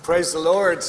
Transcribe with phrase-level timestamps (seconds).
[0.00, 0.84] Praise the Lord.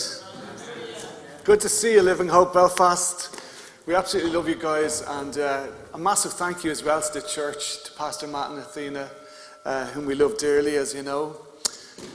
[1.44, 3.40] Good to see you, Living Hope Belfast.
[3.86, 7.28] We absolutely love you guys, and uh, a massive thank you as well to the
[7.28, 9.12] church, to Pastor Matt and Athena,
[9.66, 11.36] uh, whom we love dearly, as you know,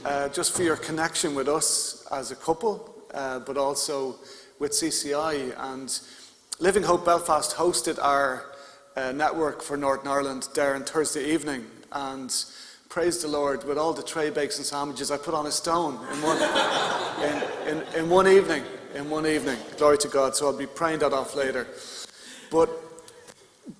[0.04, 4.16] uh, just for your connection with us as a couple, uh, but also
[4.58, 5.54] with CCI.
[5.56, 6.00] And
[6.58, 8.56] Living Hope Belfast hosted our
[8.96, 12.34] uh, network for Northern Ireland there on Thursday evening, and
[12.88, 15.94] praise the Lord, with all the tray bakes and sandwiches, I put on a stone
[16.10, 16.38] in one,
[17.22, 18.64] in, in, in one evening.
[18.94, 19.58] In one evening.
[19.76, 20.34] Glory to God.
[20.34, 21.66] So I'll be praying that off later.
[22.50, 22.70] But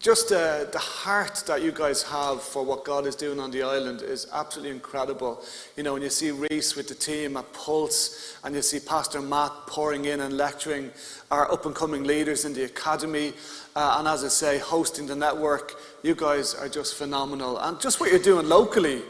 [0.00, 3.62] just uh, the heart that you guys have for what God is doing on the
[3.62, 5.42] island is absolutely incredible.
[5.76, 9.20] You know, when you see Reese with the team at Pulse, and you see Pastor
[9.22, 10.90] Matt pouring in and lecturing
[11.30, 13.32] our up and coming leaders in the academy,
[13.74, 17.58] uh, and as I say, hosting the network, you guys are just phenomenal.
[17.58, 19.02] And just what you're doing locally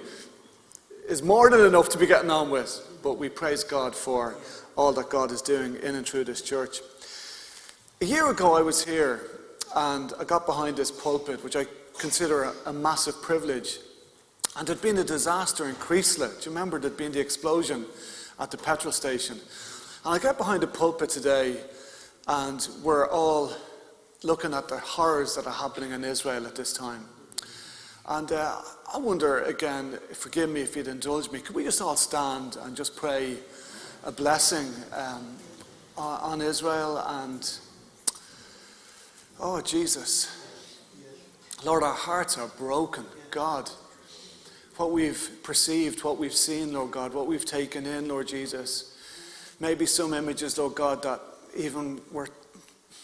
[1.08, 2.80] is more than enough to be getting on with.
[3.02, 4.36] But we praise God for
[4.76, 6.78] all that God is doing in and through this church.
[8.00, 9.37] A year ago, I was here
[9.74, 11.66] and I got behind this pulpit, which I
[11.98, 13.78] consider a, a massive privilege.
[14.56, 16.40] And there'd been a disaster in Creeslough.
[16.40, 17.86] Do you remember there'd been the explosion
[18.40, 19.38] at the petrol station?
[20.04, 21.56] And I got behind the pulpit today,
[22.26, 23.52] and we're all
[24.22, 27.04] looking at the horrors that are happening in Israel at this time.
[28.08, 31.96] And uh, I wonder again, forgive me if you'd indulge me, could we just all
[31.96, 33.36] stand and just pray
[34.04, 35.36] a blessing um,
[35.96, 37.58] on Israel and
[39.40, 40.34] Oh, Jesus.
[41.64, 43.04] Lord, our hearts are broken.
[43.30, 43.70] God,
[44.76, 48.96] what we've perceived, what we've seen, Lord God, what we've taken in, Lord Jesus.
[49.60, 51.20] Maybe some images, Lord God, that
[51.56, 52.28] even were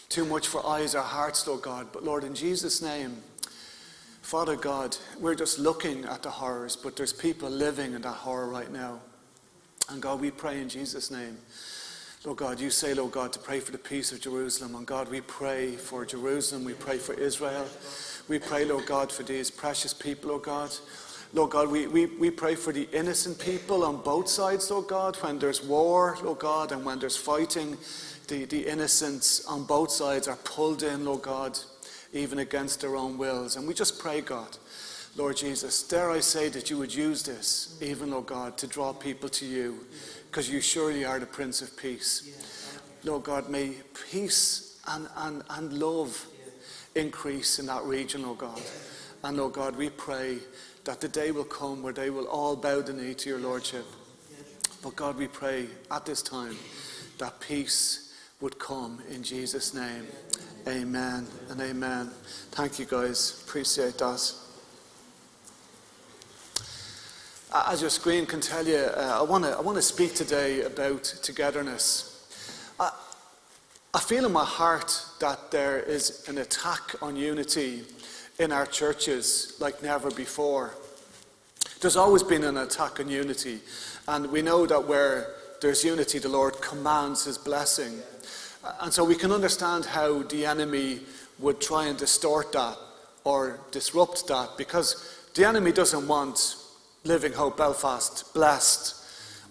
[0.09, 1.87] too much for eyes or hearts, Lord God.
[1.93, 3.15] But Lord, in Jesus' name,
[4.21, 8.49] Father God, we're just looking at the horrors, but there's people living in that horror
[8.49, 8.99] right now.
[9.89, 11.37] And God, we pray in Jesus' name
[12.25, 14.73] Lord God, you say, Lord God, to pray for the peace of Jerusalem.
[14.73, 16.65] And God, we pray for Jerusalem.
[16.65, 17.67] We pray for Israel.
[18.27, 20.71] We pray, Lord God, for these precious people, Lord God.
[21.33, 25.15] Lord God, we, we, we pray for the innocent people on both sides, Lord God,
[25.17, 27.77] when there's war, Lord God, and when there's fighting.
[28.27, 31.59] The, the innocents on both sides are pulled in, Lord God,
[32.11, 33.55] even against their own wills.
[33.55, 34.57] And we just pray, God,
[35.15, 38.93] Lord Jesus, dare I say that you would use this, even, Lord God, to draw
[38.93, 39.85] people to you
[40.35, 42.77] because you surely are the Prince of Peace.
[43.05, 43.71] Lord God, may
[44.11, 46.27] peace and, and, and love
[46.93, 48.61] increase in that region, Lord God.
[49.23, 50.39] And Lord God, we pray
[50.83, 53.85] that the day will come where they will all bow the knee to your Lordship.
[54.83, 56.57] But God, we pray at this time
[57.17, 60.05] that peace would come in Jesus' name.
[60.67, 62.11] Amen and amen.
[62.51, 63.41] Thank you, guys.
[63.47, 64.44] Appreciate that.
[67.67, 72.11] As your screen can tell you, uh, I want to I speak today about togetherness.
[72.79, 72.91] I,
[73.93, 77.83] I feel in my heart that there is an attack on unity
[78.39, 80.75] in our churches like never before.
[81.79, 83.59] There's always been an attack on unity,
[84.07, 87.99] and we know that where there's unity, the Lord commands his blessing.
[88.81, 90.99] And so we can understand how the enemy
[91.39, 92.77] would try and distort that
[93.23, 96.57] or disrupt that because the enemy doesn't want
[97.05, 98.95] Living Hope Belfast, blessed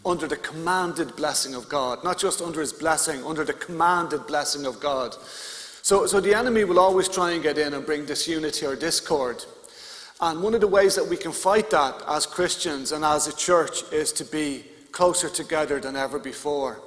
[0.04, 4.66] under the commanded blessing of God, not just under his blessing, under the commanded blessing
[4.66, 5.14] of God.
[5.82, 9.44] So, so the enemy will always try and get in and bring disunity or discord.
[10.20, 13.36] And one of the ways that we can fight that as Christians and as a
[13.36, 16.80] church is to be closer together than ever before.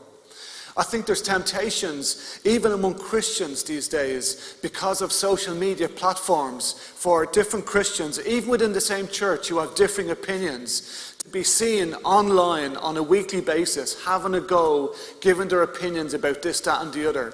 [0.78, 7.26] I think there's temptations, even among Christians these days, because of social media platforms for
[7.26, 12.76] different Christians, even within the same church who have differing opinions, to be seen online
[12.78, 17.10] on a weekly basis, having a go, giving their opinions about this, that, and the
[17.10, 17.34] other.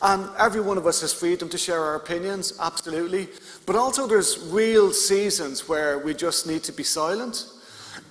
[0.00, 3.28] And every one of us has freedom to share our opinions, absolutely.
[3.66, 7.44] But also, there's real seasons where we just need to be silent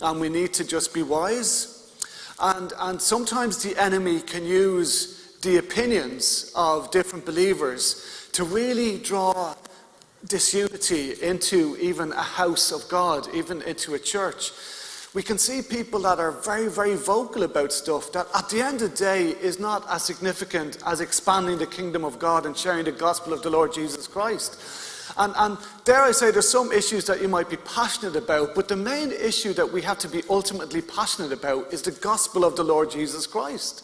[0.03, 1.76] and we need to just be wise
[2.39, 9.55] and, and sometimes the enemy can use the opinions of different believers to really draw
[10.28, 14.51] disunity into even a house of God, even into a church.
[15.13, 18.81] We can see people that are very, very vocal about stuff that at the end
[18.81, 22.85] of the day is not as significant as expanding the kingdom of God and sharing
[22.85, 24.59] the gospel of the Lord Jesus Christ.
[25.17, 28.67] And, and dare I say, there's some issues that you might be passionate about, but
[28.67, 32.55] the main issue that we have to be ultimately passionate about is the gospel of
[32.55, 33.84] the Lord Jesus Christ.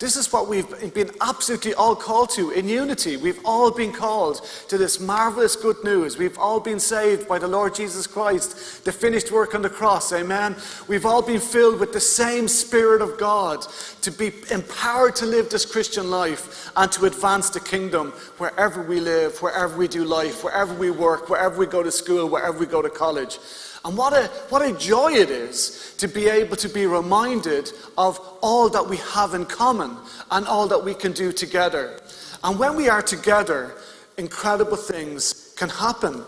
[0.00, 3.16] This is what we've been absolutely all called to in unity.
[3.16, 6.18] We've all been called to this marvelous good news.
[6.18, 10.12] We've all been saved by the Lord Jesus Christ, the finished work on the cross.
[10.12, 10.56] Amen.
[10.88, 13.66] We've all been filled with the same Spirit of God
[14.02, 18.98] to be empowered to live this Christian life and to advance the kingdom wherever we
[18.98, 22.66] live, wherever we do life, wherever we work, wherever we go to school, wherever we
[22.66, 23.38] go to college.
[23.84, 28.18] And what a, what a joy it is to be able to be reminded of
[28.40, 29.96] all that we have in common
[30.30, 32.00] and all that we can do together.
[32.42, 33.74] And when we are together,
[34.16, 36.24] incredible things can happen.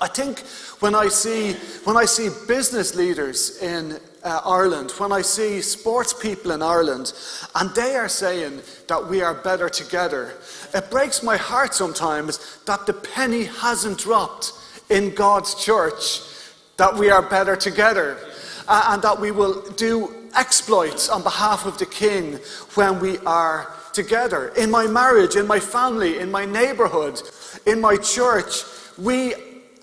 [0.00, 0.40] I think
[0.80, 6.14] when I see, when I see business leaders in uh, Ireland, when I see sports
[6.14, 7.12] people in Ireland,
[7.56, 10.34] and they are saying that we are better together,
[10.72, 14.52] it breaks my heart sometimes that the penny hasn't dropped
[14.90, 16.20] in God's church
[16.78, 18.16] that we are better together,
[18.66, 22.38] uh, and that we will do exploits on behalf of the King
[22.74, 24.48] when we are together.
[24.56, 27.20] In my marriage, in my family, in my neighborhood,
[27.66, 28.62] in my church,
[28.96, 29.34] we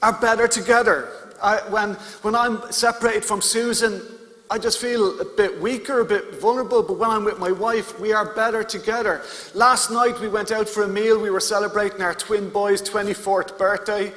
[0.02, 1.10] are better together.
[1.44, 4.02] I, when, when I'm separated from Susan,
[4.50, 8.00] I just feel a bit weaker, a bit vulnerable, but when I'm with my wife,
[8.00, 9.24] we are better together.
[9.54, 11.20] Last night we went out for a meal.
[11.20, 14.14] We were celebrating our twin boy's 24th birthday.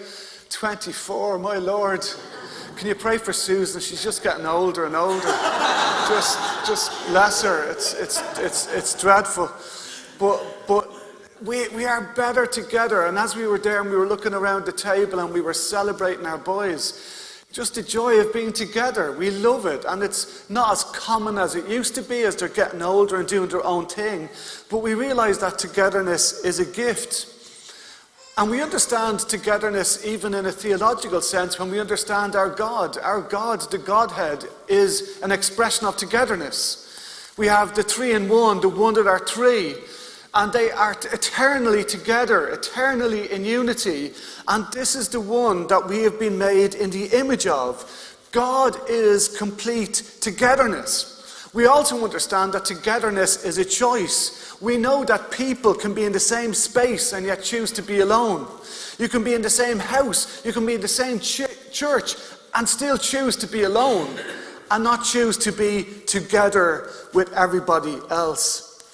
[0.51, 2.07] 24, my lord.
[2.79, 3.81] Can you pray for Susan?
[3.81, 5.21] She's just getting older and older.
[6.09, 7.69] just, just bless her.
[7.73, 9.51] It's, it's, it's, it's dreadful.
[10.21, 10.89] But, but
[11.45, 13.07] we, we are better together.
[13.07, 15.55] And as we were there and we were looking around the table and we were
[15.55, 19.11] celebrating our boys, just the joy of being together.
[19.11, 19.85] We love it.
[19.85, 23.27] And it's not as common as it used to be as they're getting older and
[23.27, 24.29] doing their own thing.
[24.71, 27.38] But we realize that togetherness is a gift.
[28.39, 32.97] And we understand togetherness even in a theological sense when we understand our God.
[32.99, 37.33] Our God, the Godhead, is an expression of togetherness.
[37.37, 39.75] We have the three in one, the one that are three,
[40.35, 44.13] and they are eternally together, eternally in unity.
[44.47, 48.17] And this is the one that we have been made in the image of.
[48.31, 51.18] God is complete togetherness.
[51.59, 54.55] We also understand that togetherness is a choice.
[54.61, 57.99] We know that people can be in the same space and yet choose to be
[57.99, 58.47] alone.
[58.97, 62.15] You can be in the same house, you can be in the same ch- church
[62.55, 64.21] and still choose to be alone
[64.71, 68.85] and not choose to be together with everybody else.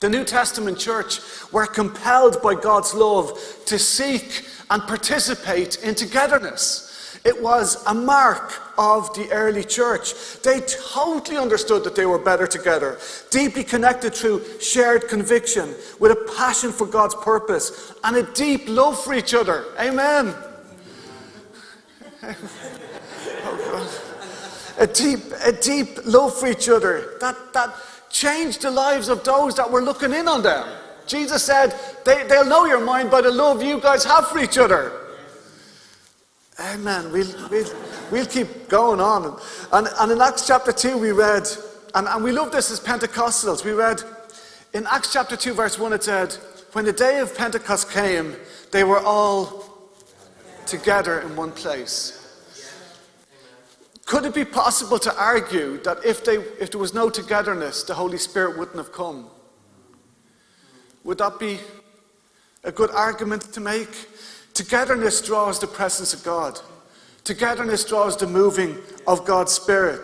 [0.00, 1.18] The New Testament church
[1.50, 6.91] were compelled by God's love to seek and participate in togetherness.
[7.24, 10.40] It was a mark of the early church.
[10.42, 12.98] They totally understood that they were better together,
[13.30, 19.02] deeply connected through shared conviction, with a passion for God's purpose, and a deep love
[19.02, 19.66] for each other.
[19.78, 20.34] Amen.
[23.44, 24.02] oh
[24.78, 27.72] a deep, a deep love for each other that, that
[28.10, 30.66] changed the lives of those that were looking in on them.
[31.06, 34.58] Jesus said, they, They'll know your mind by the love you guys have for each
[34.58, 35.01] other.
[36.60, 37.10] Amen.
[37.10, 37.68] We'll, we'll,
[38.10, 39.40] we'll keep going on.
[39.72, 41.48] And, and in Acts chapter 2, we read,
[41.94, 44.02] and, and we love this as Pentecostals, we read
[44.74, 46.32] in Acts chapter 2, verse 1, it said,
[46.72, 48.36] When the day of Pentecost came,
[48.70, 49.64] they were all
[50.66, 52.18] together in one place.
[54.06, 57.94] Could it be possible to argue that if, they, if there was no togetherness, the
[57.94, 59.28] Holy Spirit wouldn't have come?
[61.04, 61.60] Would that be
[62.64, 64.08] a good argument to make?
[64.54, 66.60] Togetherness draws the presence of God.
[67.24, 68.76] Togetherness draws the moving
[69.06, 70.00] of God's Spirit.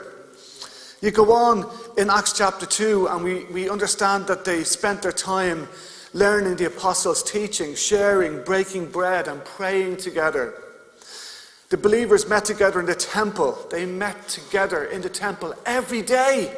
[1.03, 5.12] You go on in Acts chapter 2, and we, we understand that they spent their
[5.12, 5.69] time
[6.15, 10.55] learning the apostles' teaching, sharing, breaking bread, and praying together.
[11.69, 13.58] The believers met together in the temple.
[13.70, 16.56] They met together in the temple every day.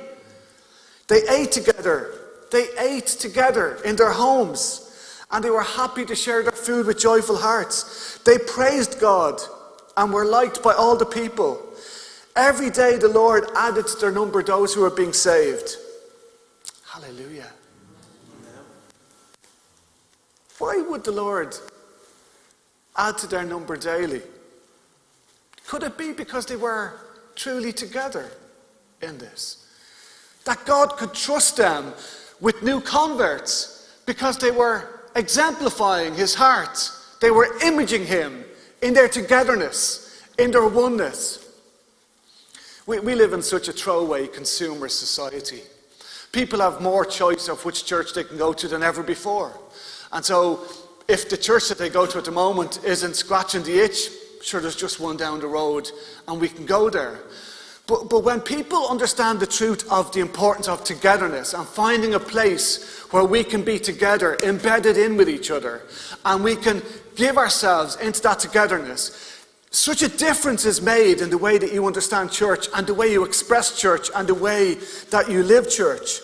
[1.09, 2.14] They ate together.
[2.53, 4.89] They ate together in their homes
[5.33, 8.19] and they were happy to share their food with joyful hearts.
[8.25, 9.41] They praised God
[9.97, 11.63] and were liked by all the people.
[12.35, 15.77] Every day the Lord added to their number those who were being saved.
[16.87, 17.51] Hallelujah.
[20.59, 21.57] Why would the Lord
[22.97, 24.23] add to their number daily?
[25.67, 26.95] Could it be because they were
[27.35, 28.31] truly together
[29.01, 29.67] in this?
[30.45, 31.95] That God could trust them
[32.41, 36.90] with new converts because they were exemplifying his heart.
[37.21, 38.45] They were imaging him
[38.83, 41.47] in their togetherness, in their oneness.
[42.87, 45.62] We, we live in such a throwaway consumer society.
[46.33, 49.52] People have more choice of which church they can go to than ever before.
[50.12, 50.64] And so,
[51.09, 54.11] if the church that they go to at the moment isn't scratching the itch,
[54.43, 55.90] sure, there's just one down the road
[56.29, 57.19] and we can go there.
[57.87, 62.21] But, but when people understand the truth of the importance of togetherness and finding a
[62.21, 65.83] place where we can be together, embedded in with each other,
[66.25, 66.83] and we can
[67.17, 69.31] give ourselves into that togetherness,
[69.73, 73.13] such a difference is made in the way that you understand church and the way
[73.13, 74.75] you express church and the way
[75.11, 76.21] that you live church.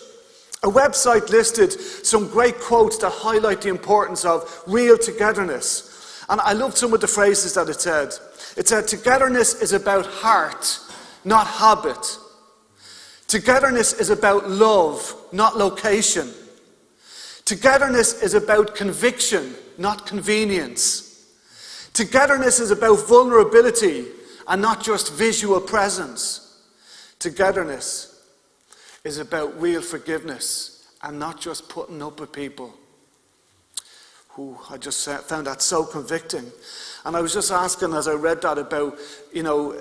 [0.63, 6.25] A website listed some great quotes that highlight the importance of real togetherness.
[6.29, 8.13] And I loved some of the phrases that it said.
[8.57, 10.79] It said, Togetherness is about heart
[11.27, 12.17] not habit.
[13.27, 16.29] Togetherness is about love, not location.
[17.43, 21.27] Togetherness is about conviction, not convenience.
[21.91, 24.05] Togetherness is about vulnerability
[24.47, 26.61] and not just visual presence.
[27.19, 28.23] Togetherness
[29.03, 32.73] is about real forgiveness and not just putting up with people.
[34.39, 36.51] Ooh, I just found that so convicting.
[37.03, 38.97] And I was just asking as I read that about,
[39.33, 39.75] you know,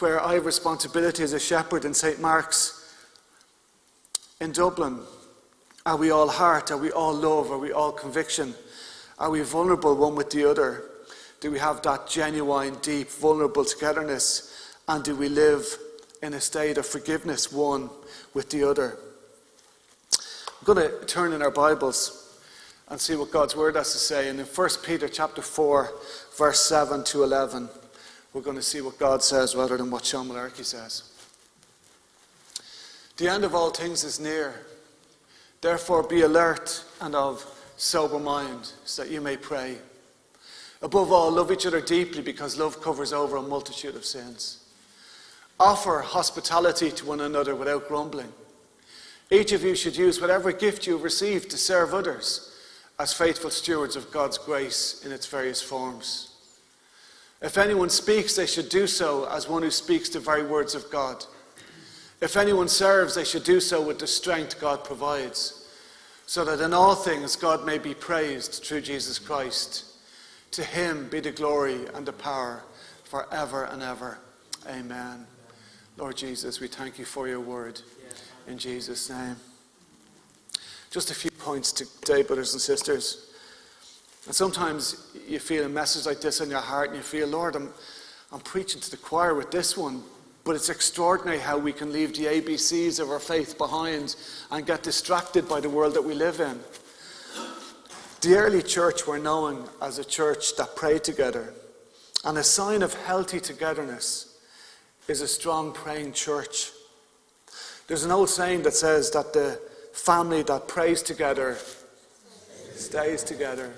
[0.00, 2.20] where I have responsibility as a shepherd in St.
[2.20, 2.94] Mark's
[4.40, 5.00] in Dublin.
[5.84, 6.70] Are we all heart?
[6.70, 7.50] Are we all love?
[7.50, 8.54] Are we all conviction?
[9.18, 10.82] Are we vulnerable one with the other?
[11.40, 14.74] Do we have that genuine, deep, vulnerable togetherness?
[14.88, 15.64] And do we live
[16.22, 17.88] in a state of forgiveness one
[18.34, 18.98] with the other?
[20.12, 22.40] I'm going to turn in our Bibles
[22.88, 24.28] and see what God's word has to say.
[24.28, 25.92] And in 1 Peter chapter 4,
[26.36, 27.68] verse 7 to 11
[28.36, 31.04] we're going to see what God says rather than what Sean Mullarkey says.
[33.16, 34.52] The end of all things is near.
[35.62, 37.42] Therefore, be alert and of
[37.78, 39.78] sober mind, so that you may pray.
[40.82, 44.68] Above all, love each other deeply because love covers over a multitude of sins.
[45.58, 48.34] Offer hospitality to one another without grumbling.
[49.30, 52.54] Each of you should use whatever gift you have received to serve others
[52.98, 56.35] as faithful stewards of God's grace in its various forms.
[57.42, 60.90] If anyone speaks, they should do so as one who speaks the very words of
[60.90, 61.24] God.
[62.20, 65.68] If anyone serves, they should do so with the strength God provides,
[66.26, 69.84] so that in all things God may be praised through Jesus Christ.
[70.52, 72.62] To him be the glory and the power
[73.04, 74.18] forever and ever.
[74.66, 75.26] Amen.
[75.98, 77.80] Lord Jesus, we thank you for your word.
[78.48, 79.36] In Jesus' name.
[80.90, 83.34] Just a few points today, brothers and sisters.
[84.26, 87.54] And sometimes you feel a message like this in your heart and you feel, Lord,
[87.54, 87.72] I'm,
[88.32, 90.02] I'm preaching to the choir with this one.
[90.44, 94.14] But it's extraordinary how we can leave the ABCs of our faith behind
[94.50, 96.60] and get distracted by the world that we live in.
[98.20, 101.52] The early church were known as a church that prayed together.
[102.24, 104.38] And a sign of healthy togetherness
[105.08, 106.70] is a strong praying church.
[107.86, 109.60] There's an old saying that says that the
[109.92, 111.58] family that prays together
[112.74, 113.72] stays together.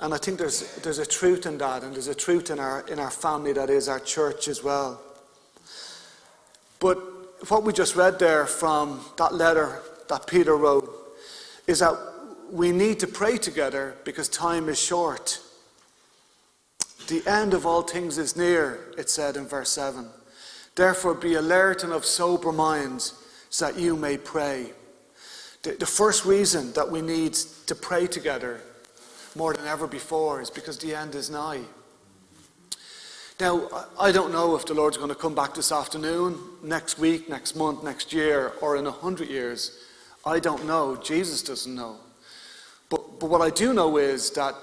[0.00, 2.86] And I think there's, there's a truth in that, and there's a truth in our,
[2.88, 5.00] in our family that is our church as well.
[6.80, 6.96] But
[7.48, 10.90] what we just read there from that letter that Peter wrote
[11.66, 11.96] is that
[12.50, 15.40] we need to pray together because time is short.
[17.08, 20.08] The end of all things is near, it said in verse 7.
[20.74, 23.14] Therefore, be alert and of sober minds
[23.50, 24.72] so that you may pray.
[25.62, 27.34] The, the first reason that we need
[27.66, 28.60] to pray together
[29.36, 31.60] more than ever before is because the end is nigh.
[33.40, 37.28] Now, I don't know if the Lord's going to come back this afternoon, next week,
[37.28, 39.78] next month, next year, or in a hundred years.
[40.24, 40.96] I don't know.
[40.96, 41.96] Jesus doesn't know.
[42.88, 44.54] But, but what I do know is that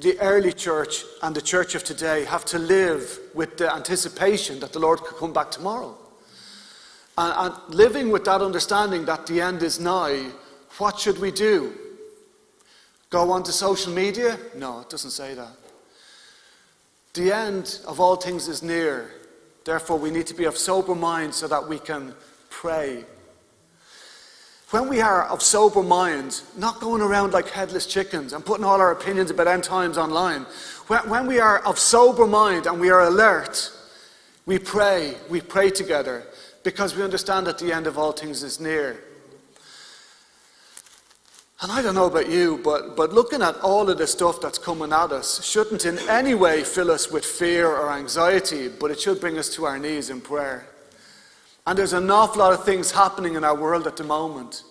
[0.00, 4.72] the early church and the church of today have to live with the anticipation that
[4.72, 5.96] the Lord could come back tomorrow.
[7.18, 10.30] And, and living with that understanding that the end is nigh,
[10.78, 11.74] what should we do?
[13.10, 14.38] Go on to social media?
[14.54, 15.56] No, it doesn't say that.
[17.14, 19.10] The end of all things is near.
[19.64, 22.14] Therefore, we need to be of sober mind so that we can
[22.50, 23.04] pray.
[24.70, 28.80] When we are of sober mind, not going around like headless chickens and putting all
[28.80, 30.42] our opinions about end times online,
[30.88, 33.72] when, when we are of sober mind and we are alert,
[34.44, 36.26] we pray, we pray together
[36.64, 39.02] because we understand that the end of all things is near.
[41.60, 44.58] And I don't know about you, but, but looking at all of the stuff that's
[44.58, 49.00] coming at us shouldn't in any way fill us with fear or anxiety, but it
[49.00, 50.68] should bring us to our knees in prayer.
[51.66, 54.62] And there's an awful lot of things happening in our world at the moment.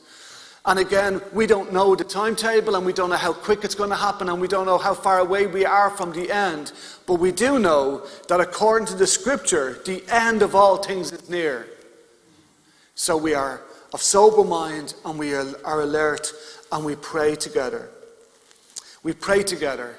[0.65, 3.89] And again, we don't know the timetable and we don't know how quick it's going
[3.89, 6.71] to happen and we don't know how far away we are from the end.
[7.05, 11.29] But we do know that according to the scripture, the end of all things is
[11.29, 11.67] near.
[12.95, 13.61] So we are
[13.93, 16.33] of sober mind and we are alert
[16.71, 17.89] and we pray together.
[19.03, 19.95] We pray together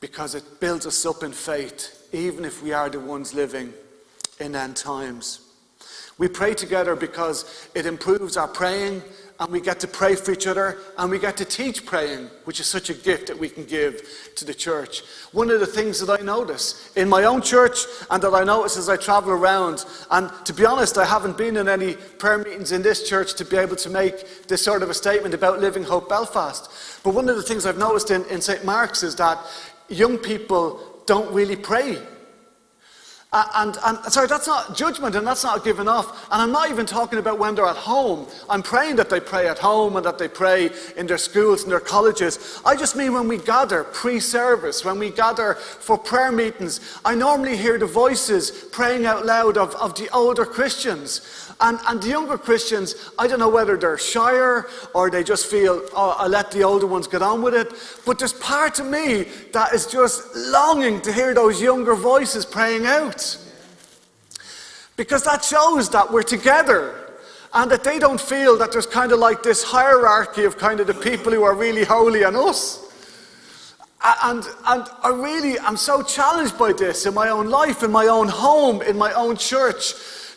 [0.00, 3.72] because it builds us up in faith, even if we are the ones living
[4.40, 5.40] in end times.
[6.16, 9.02] We pray together because it improves our praying,
[9.44, 12.60] and we get to pray for each other, and we get to teach praying, which
[12.60, 14.00] is such a gift that we can give
[14.36, 15.02] to the church.
[15.32, 18.78] One of the things that I notice in my own church and that I notice
[18.78, 22.72] as I travel around, and to be honest, I haven't been in any prayer meetings
[22.72, 25.82] in this church to be able to make this sort of a statement about Living
[25.82, 27.02] Hope Belfast.
[27.04, 28.64] But one of the things I've noticed in, in St.
[28.64, 29.38] Mark's is that
[29.90, 31.98] young people don't really pray
[33.34, 36.28] Uh, and, and, sorry, that's not judgment and that's not giving off.
[36.30, 38.28] And I'm not even talking about when they're at home.
[38.48, 41.72] I'm praying that they pray at home and that they pray in their schools and
[41.72, 42.60] their colleges.
[42.64, 47.16] I just mean when we gather pre service, when we gather for prayer meetings, I
[47.16, 51.43] normally hear the voices praying out loud of, of the older Christians.
[51.60, 55.82] And, and the younger Christians, I don't know whether they're shyer or they just feel,
[55.94, 57.72] oh, I'll let the older ones get on with it.
[58.04, 62.86] But there's part of me that is just longing to hear those younger voices praying
[62.86, 63.38] out.
[64.96, 67.12] Because that shows that we're together
[67.52, 70.86] and that they don't feel that there's kind of like this hierarchy of kind of
[70.88, 72.80] the people who are really holy and us.
[74.22, 78.06] And, and I really am so challenged by this in my own life, in my
[78.08, 79.94] own home, in my own church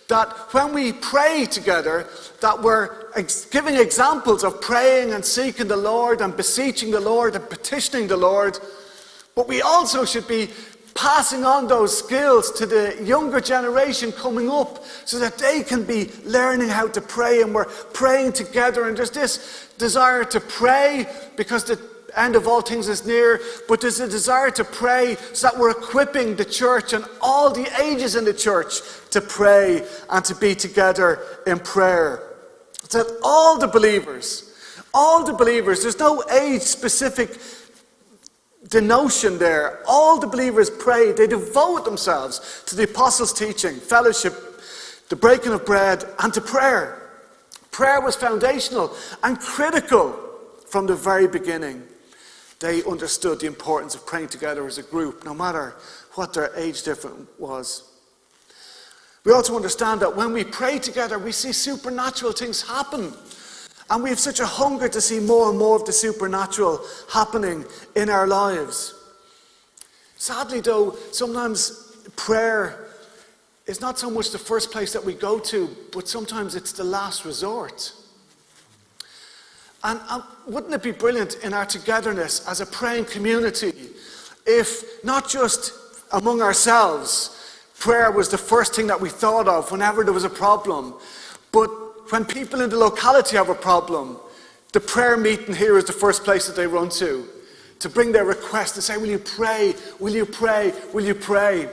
[0.07, 2.07] that when we pray together,
[2.39, 7.35] that we're ex- giving examples of praying and seeking the Lord and beseeching the Lord
[7.35, 8.57] and petitioning the Lord,
[9.35, 10.49] but we also should be
[10.95, 16.09] passing on those skills to the younger generation coming up so that they can be
[16.25, 17.41] learning how to pray.
[17.41, 21.79] And we're praying together and there's this desire to pray because the
[22.19, 25.71] end of all things is near, but there's a desire to pray so that we're
[25.71, 28.81] equipping the church and all the ages in the church
[29.11, 32.35] to pray and to be together in prayer.
[32.89, 34.53] So that all the believers,
[34.93, 37.37] all the believers, there's no age specific
[38.69, 39.83] denotion there.
[39.87, 44.33] All the believers pray, they devote themselves to the apostles' teaching, fellowship,
[45.09, 47.09] the breaking of bread, and to prayer.
[47.71, 50.19] Prayer was foundational and critical
[50.67, 51.83] from the very beginning.
[52.59, 55.75] They understood the importance of praying together as a group, no matter
[56.13, 57.83] what their age difference was.
[59.23, 63.13] We also understand that when we pray together, we see supernatural things happen.
[63.89, 67.65] And we have such a hunger to see more and more of the supernatural happening
[67.95, 68.93] in our lives.
[70.17, 72.87] Sadly, though, sometimes prayer
[73.65, 76.83] is not so much the first place that we go to, but sometimes it's the
[76.83, 77.93] last resort.
[79.83, 79.99] And,
[80.45, 83.73] wouldn't it be brilliant in our togetherness as a praying community
[84.47, 85.73] if not just
[86.13, 90.29] among ourselves, prayer was the first thing that we thought of whenever there was a
[90.29, 90.95] problem,
[91.51, 91.67] but
[92.11, 94.17] when people in the locality have a problem,
[94.71, 97.27] the prayer meeting here is the first place that they run to
[97.79, 99.75] to bring their request and say, Will you pray?
[99.99, 100.73] Will you pray?
[100.93, 101.69] Will you pray?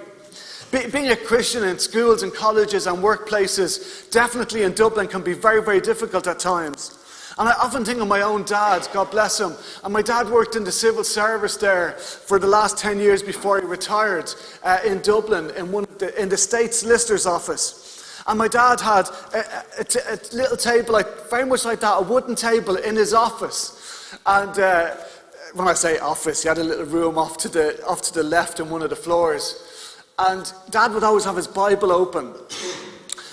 [0.71, 5.33] Be- being a Christian in schools and colleges and workplaces, definitely in Dublin, can be
[5.33, 7.04] very, very difficult at times.
[7.37, 9.55] And I often think of my own dad, God bless him.
[9.83, 13.61] And my dad worked in the civil service there for the last 10 years before
[13.61, 18.23] he retired uh, in Dublin in, one the, in the state solicitor's office.
[18.27, 19.39] And my dad had a,
[19.79, 24.17] a, a, little table, like, very much like that, a wooden table in his office.
[24.25, 24.95] And uh,
[25.55, 28.23] when I say office, he had a little room off to, the, off to the
[28.23, 30.01] left in one of the floors.
[30.19, 32.33] And dad would always have his Bible open.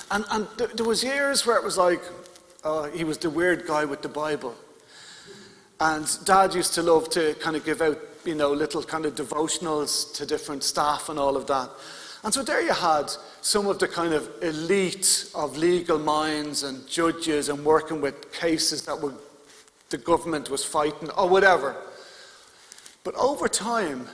[0.10, 2.02] And, and th- there was years where it was like,
[2.63, 4.56] uh, he was the weird guy with the Bible.
[5.80, 9.15] And dad used to love to kind of give out, you know, little kind of
[9.15, 11.69] devotionals to different staff and all of that.
[12.24, 16.88] And so there you had some of the kind of elite of legal minds and
[16.88, 19.15] judges and working with cases that were,
[19.89, 21.76] the government was fighting or whatever.
[23.04, 24.08] But over time,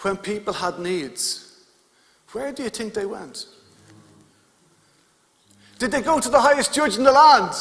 [0.00, 1.64] when people had needs,
[2.32, 3.46] where do you think they went?
[5.80, 7.54] Did they go to the highest judge in the land?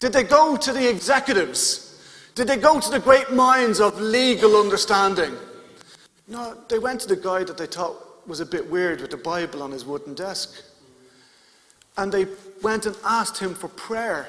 [0.00, 2.02] Did they go to the executives?
[2.34, 5.36] Did they go to the great minds of legal understanding?
[6.26, 9.16] No, they went to the guy that they thought was a bit weird with the
[9.16, 10.60] Bible on his wooden desk.
[11.96, 12.26] And they
[12.62, 14.26] went and asked him for prayer.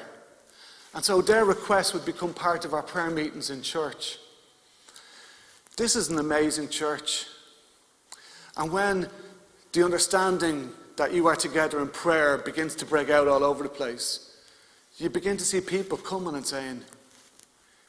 [0.94, 4.18] And so their request would become part of our prayer meetings in church.
[5.76, 7.26] This is an amazing church.
[8.56, 9.08] And when
[9.72, 13.68] the understanding that you are together in prayer begins to break out all over the
[13.68, 14.36] place,
[14.96, 16.82] you begin to see people coming and saying,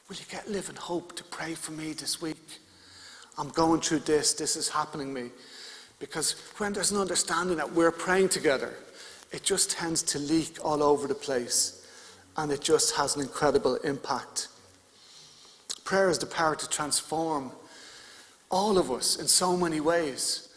[0.08, 2.60] Will you get living hope to pray for me this week?
[3.38, 5.30] I'm going through this, this is happening me.
[5.98, 8.74] Because when there's an understanding that we're praying together,
[9.30, 11.86] it just tends to leak all over the place
[12.36, 14.48] and it just has an incredible impact.
[15.84, 17.52] Prayer has the power to transform
[18.50, 20.48] all of us in so many ways.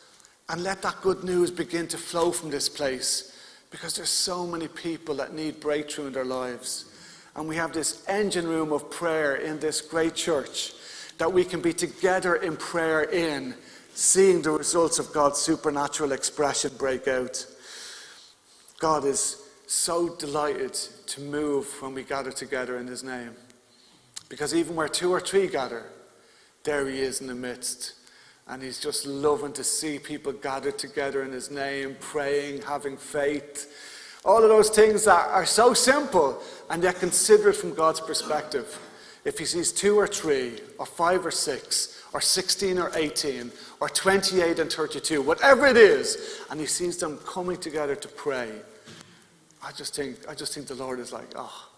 [0.49, 3.35] And let that good news begin to flow from this place
[3.71, 6.85] because there's so many people that need breakthrough in their lives.
[7.35, 10.73] And we have this engine room of prayer in this great church
[11.17, 13.55] that we can be together in prayer in,
[13.93, 17.45] seeing the results of God's supernatural expression break out.
[18.79, 23.31] God is so delighted to move when we gather together in His name.
[24.29, 25.85] Because even where two or three gather,
[26.63, 27.93] there He is in the midst.
[28.47, 33.71] And He's just loving to see people gathered together in His name, praying, having faith.
[34.23, 38.79] All of those things that are so simple and yet considered from God's perspective.
[39.23, 43.89] If He sees two or three, or five or six, or 16 or 18, or
[43.89, 48.51] 28 and 32, whatever it is, and He sees them coming together to pray
[49.65, 51.69] I just think, I just think the Lord is like, oh,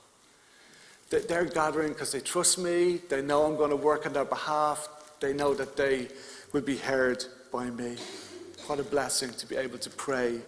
[1.09, 2.99] they're gathering because they trust me.
[3.09, 4.89] They know I'm going to work on their behalf.
[5.21, 6.09] They know that they
[6.51, 7.97] will be heard by me.
[8.67, 10.39] What a blessing to be able to pray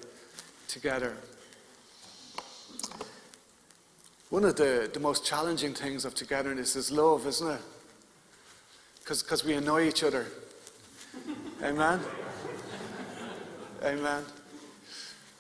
[0.68, 1.16] together.
[4.30, 7.62] One of the, the most challenging things of togetherness is love, isn't it?
[9.00, 10.28] Because we annoy each other.
[11.64, 12.00] Amen?
[13.84, 14.24] Amen.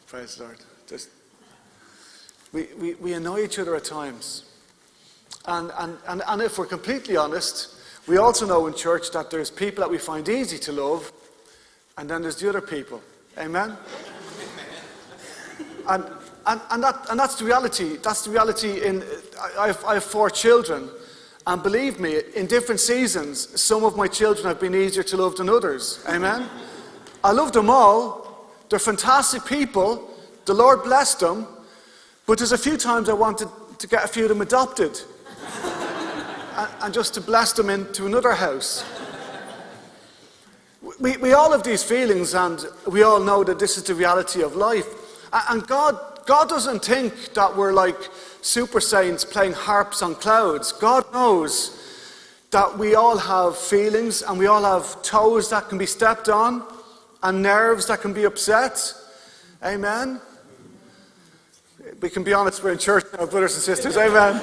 [0.08, 0.58] Praise the Lord.
[0.88, 1.10] Just
[2.52, 4.46] we, we, we annoy each other at times.
[5.46, 7.76] And, and, and, and if we're completely honest,
[8.10, 11.14] we also know in church that there's people that we find easy to love,
[11.96, 13.02] and then there's the other people.
[13.38, 13.78] Amen?
[15.88, 16.04] and,
[16.48, 17.98] and, and, that, and that's the reality.
[17.98, 18.84] That's the reality.
[18.84, 19.04] In,
[19.60, 20.90] I, have, I have four children,
[21.46, 25.36] and believe me, in different seasons, some of my children have been easier to love
[25.36, 26.04] than others.
[26.10, 26.50] Amen?
[27.24, 28.50] I love them all.
[28.70, 30.10] They're fantastic people.
[30.46, 31.46] The Lord blessed them.
[32.26, 35.00] But there's a few times I wanted to get a few of them adopted
[36.82, 38.84] and, just to blast them into another house.
[41.00, 44.42] We, we all have these feelings, and we all know that this is the reality
[44.42, 44.88] of life.
[45.50, 47.98] And God, God doesn't think that we're like
[48.42, 50.72] super saints playing harps on clouds.
[50.72, 51.76] God knows
[52.52, 56.64] that we all have feelings and we all have toes that can be stepped on
[57.22, 58.94] and nerves that can be upset.
[59.64, 60.20] Amen
[62.02, 64.42] we can be honest, we're in church now, brothers and sisters, amen.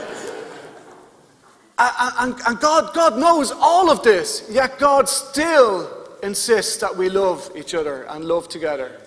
[1.79, 7.51] And, and God, God knows all of this, yet God still insists that we love
[7.55, 9.01] each other and love together.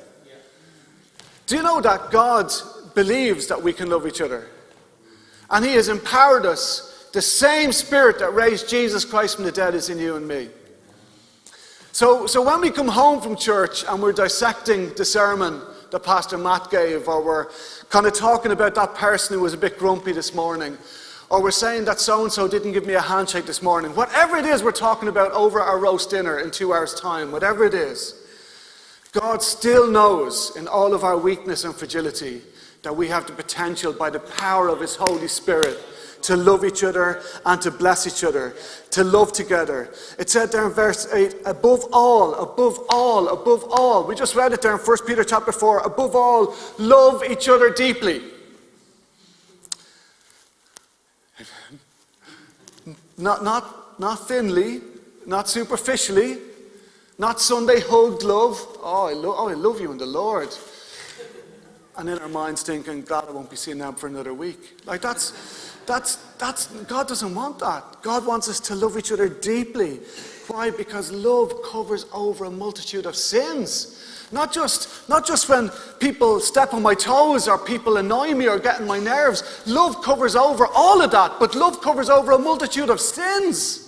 [1.48, 2.52] Do you know that God
[2.94, 4.48] believes that we can love each other?
[5.50, 7.10] And He has empowered us.
[7.12, 10.50] The same Spirit that raised Jesus Christ from the dead is in you and me.
[11.92, 16.38] So, so when we come home from church and we're dissecting the sermon that Pastor
[16.38, 17.48] Matt gave, or we're
[17.90, 20.78] kind of talking about that person who was a bit grumpy this morning,
[21.30, 23.96] or we're saying that so and so didn't give me a handshake this morning.
[23.96, 27.66] Whatever it is we're talking about over our roast dinner in two hours' time, whatever
[27.66, 28.16] it is,
[29.12, 32.42] God still knows in all of our weakness and fragility
[32.84, 35.78] that we have the potential by the power of His Holy Spirit
[36.24, 38.54] to love each other and to bless each other,
[38.92, 39.94] to love together.
[40.18, 44.06] It said there in verse 8, above all, above all, above all.
[44.06, 45.80] We just read it there in 1 Peter chapter 4.
[45.80, 48.22] Above all, love each other deeply.
[53.20, 54.82] Not, not, not thinly,
[55.26, 56.38] not superficially,
[57.18, 58.58] not Sunday hugged love.
[58.82, 60.50] Oh I, lo- oh, I love you in the Lord.
[61.98, 64.86] And in our minds thinking, God, I won't be seeing them for another week.
[64.86, 68.04] Like that's that's, that's, God doesn't want that.
[68.04, 69.96] God wants us to love each other deeply.
[70.48, 70.70] Why?
[70.70, 73.99] Because love covers over a multitude of sins.
[74.32, 78.60] Not just, not just when people step on my toes or people annoy me or
[78.60, 79.64] get in my nerves.
[79.66, 83.86] Love covers over all of that, but love covers over a multitude of sins.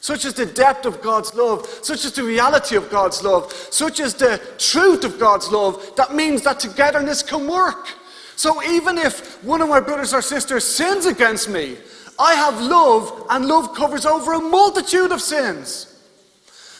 [0.00, 4.00] Such as the depth of God's love, such as the reality of God's love, such
[4.00, 7.88] as the truth of God's love, that means that togetherness can work.
[8.36, 11.78] So even if one of my brothers or sisters sins against me,
[12.18, 15.90] I have love, and love covers over a multitude of sins.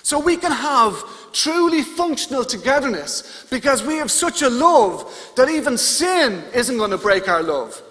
[0.02, 1.02] So we can have
[1.34, 6.98] truly functional togetherness because we have such a love that even sin isn't going to
[6.98, 7.82] break our love.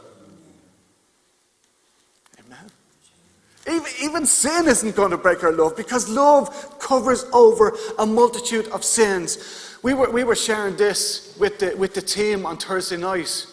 [2.39, 2.65] Amen.
[3.67, 8.67] Even, even sin isn't going to break our love because love covers over a multitude
[8.69, 9.77] of sins.
[9.83, 13.45] We were, we were sharing this with the, with the team on Thursday night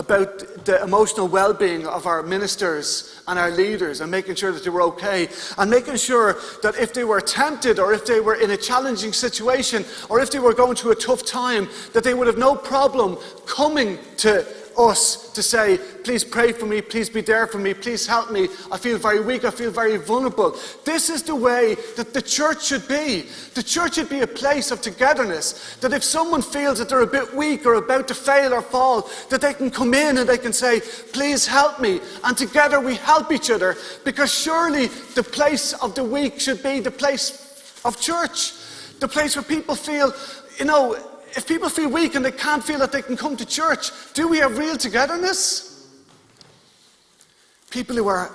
[0.00, 4.64] about the emotional well being of our ministers and our leaders and making sure that
[4.64, 8.36] they were okay and making sure that if they were tempted or if they were
[8.36, 12.14] in a challenging situation or if they were going through a tough time, that they
[12.14, 14.44] would have no problem coming to
[14.78, 18.48] us to say, please pray for me, please be there for me, please help me.
[18.70, 20.56] I feel very weak, I feel very vulnerable.
[20.84, 23.26] This is the way that the church should be.
[23.54, 25.76] The church should be a place of togetherness.
[25.76, 29.10] That if someone feels that they're a bit weak or about to fail or fall,
[29.28, 30.80] that they can come in and they can say,
[31.12, 32.00] please help me.
[32.24, 36.80] And together we help each other because surely the place of the weak should be
[36.80, 38.52] the place of church.
[39.00, 40.12] The place where people feel,
[40.58, 40.96] you know,
[41.36, 44.28] if people feel weak and they can't feel that they can come to church, do
[44.28, 45.88] we have real togetherness?
[47.70, 48.30] People who are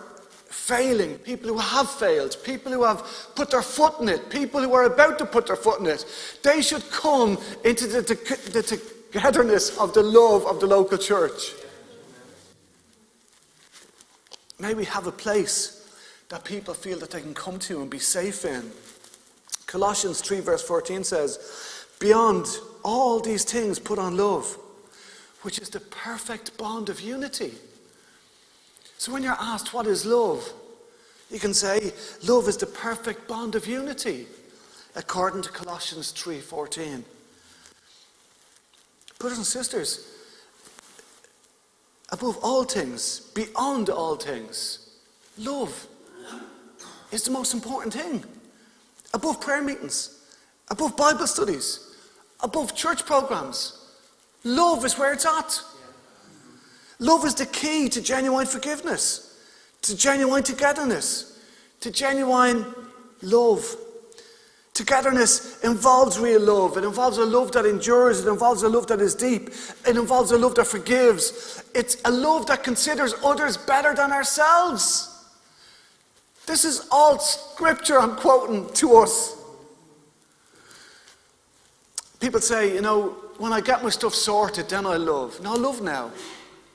[0.50, 3.06] failing, people who have failed, people who have
[3.36, 6.06] put their foot in it, people who are about to put their foot in it,
[6.42, 8.16] they should come into the, the,
[8.52, 11.52] the togetherness of the love of the local church.
[14.60, 15.76] May we have a place
[16.30, 18.72] that people feel that they can come to and be safe in.
[19.68, 22.48] Colossians 3, verse 14 says, Beyond
[22.86, 24.58] all these things put on love,
[25.42, 27.54] which is the perfect bond of unity.
[29.00, 30.54] So when you're asked, What is love?
[31.32, 31.92] you can say,
[32.24, 34.28] Love is the perfect bond of unity,
[34.96, 37.04] according to Colossians 3:14.
[39.18, 40.08] Brothers and sisters,
[42.12, 44.90] above all things, beyond all things,
[45.40, 45.88] love
[47.12, 48.24] is the most important thing.
[49.14, 50.20] Above prayer meetings,
[50.70, 51.85] above Bible studies,
[52.46, 53.82] above church programs.
[54.44, 55.62] Love is where it's at.
[57.00, 59.38] Love is the key to genuine forgiveness,
[59.82, 61.40] to genuine togetherness,
[61.82, 62.64] to genuine
[63.24, 63.76] love.
[64.76, 66.78] Togetherness involves real love.
[66.78, 68.26] It involves a love that endures.
[68.26, 69.50] It involves a love that is deep.
[69.88, 71.64] It involves a love that forgives.
[71.74, 75.12] It's a love that considers others better than ourselves.
[76.46, 79.45] This is all scripture I'm quoting to us.
[82.20, 85.42] People say, you know, when I get my stuff sorted, then I love.
[85.42, 86.12] No, love now.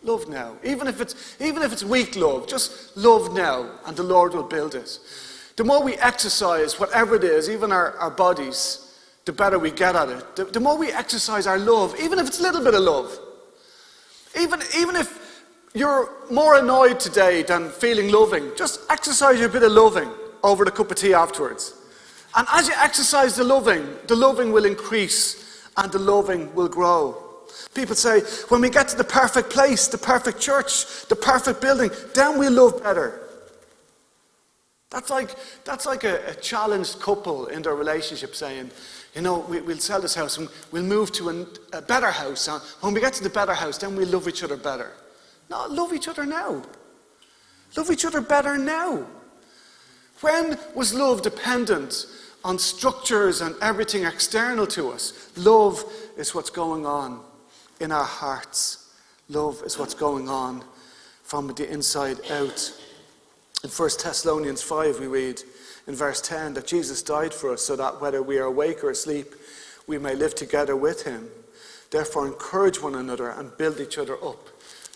[0.03, 0.57] Love now.
[0.65, 4.43] Even if it's even if it's weak love, just love now, and the Lord will
[4.45, 4.99] build it.
[5.57, 9.95] The more we exercise whatever it is, even our, our bodies, the better we get
[9.95, 10.37] at it.
[10.37, 13.19] The, the more we exercise our love, even if it's a little bit of love.
[14.39, 19.73] Even, even if you're more annoyed today than feeling loving, just exercise your bit of
[19.73, 20.11] loving
[20.43, 21.75] over the cup of tea afterwards.
[22.35, 27.31] And as you exercise the loving, the loving will increase and the loving will grow.
[27.75, 31.91] People say, when we get to the perfect place, the perfect church, the perfect building,
[32.15, 33.21] then we love better.
[34.91, 35.31] That's like,
[35.65, 38.71] that's like a, a challenged couple in their relationship saying,
[39.15, 41.47] you know, we, will sell this house and we'll move to a,
[41.79, 42.49] a better house.
[42.49, 44.93] And when we get to the better house, then we'll love each other better.
[45.49, 46.63] No, love each other now.
[47.77, 49.07] Love each other better now.
[50.21, 52.07] When was love dependent
[52.45, 55.31] on structures and everything external to us.
[55.37, 55.85] Love
[56.17, 57.21] is what's going on
[57.81, 58.89] in our hearts.
[59.29, 60.65] Love is what's going on
[61.23, 62.73] from the inside out.
[63.63, 65.43] In 1 Thessalonians 5, we read
[65.87, 68.91] in verse 10 that Jesus died for us so that whether we are awake or
[68.91, 69.35] asleep,
[69.87, 71.29] we may live together with him.
[71.91, 74.49] Therefore, encourage one another and build each other up,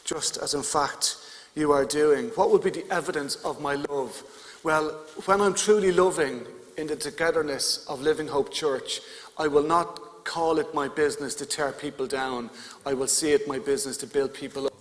[0.04, 1.16] just as in fact
[1.54, 2.28] you are doing.
[2.30, 4.22] What would be the evidence of my love?
[4.64, 4.92] Well,
[5.26, 6.46] when I'm truly loving,
[6.78, 9.02] in the togetherness of Living Hope Church,
[9.36, 12.48] I will not call it my business to tear people down.
[12.86, 14.72] I will see it my business to build people up.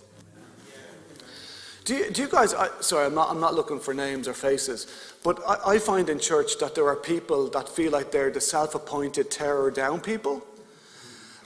[1.84, 4.32] Do you, do you guys, I, sorry, I'm not, I'm not looking for names or
[4.32, 4.86] faces,
[5.22, 8.40] but I, I find in church that there are people that feel like they're the
[8.40, 10.42] self appointed terror down people.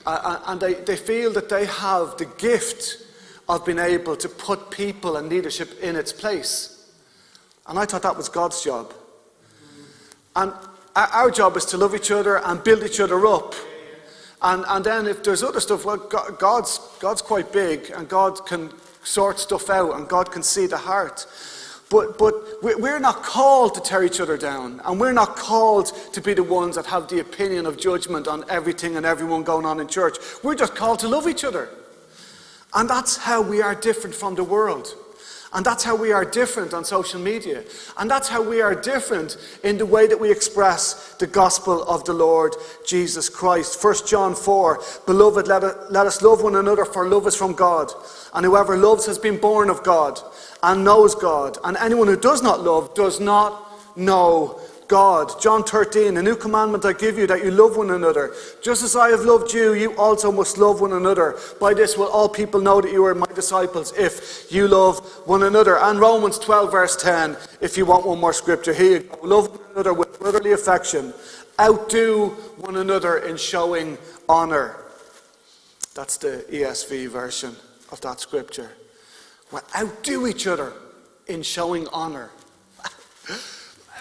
[0.07, 3.03] Uh, and they, they feel that they have the gift
[3.49, 6.78] of being able to put people and leadership in its place.
[7.69, 8.93] And I thought that was God's job.
[10.35, 10.53] And
[10.97, 13.55] our job is to love each other and build each other up.
[14.41, 18.71] And, and then if there's other stuff, well, God's, God's quite big and God can
[19.03, 21.27] sort stuff out and God can see the heart.
[21.91, 24.81] But, but we're not called to tear each other down.
[24.85, 28.45] And we're not called to be the ones that have the opinion of judgment on
[28.49, 30.19] everything and everyone going on in church.
[30.43, 31.71] We're just called to love each other.
[32.75, 34.95] And that's how we are different from the world.
[35.55, 37.65] And that's how we are different on social media.
[37.97, 42.05] And that's how we are different in the way that we express the gospel of
[42.05, 42.55] the Lord
[42.87, 43.83] Jesus Christ.
[43.83, 47.91] 1 John 4 Beloved, let, us love one another, for love is from God.
[48.35, 50.21] And whoever loves has been born of God
[50.63, 51.57] and knows God.
[51.65, 53.65] And anyone who does not love does not
[53.97, 55.41] know God.
[55.41, 58.35] John 13, a new commandment I give you that you love one another.
[58.63, 61.39] Just as I have loved you, you also must love one another.
[61.61, 65.43] By this will all people know that you are my disciples if you love one
[65.43, 65.79] another.
[65.79, 69.19] And Romans 12, verse 10, if you want one more scripture, here you go.
[69.23, 71.13] Love one another with brotherly affection.
[71.61, 73.99] Outdo one another in showing
[74.29, 74.77] honour.
[75.95, 77.55] That's the ESV version.
[77.91, 78.71] of that scripture.
[79.53, 80.73] We outdo each other
[81.27, 82.31] in showing honor.